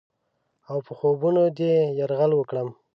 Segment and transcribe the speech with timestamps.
[0.71, 2.69] اوپه خوبونو دې یرغل وکړم؟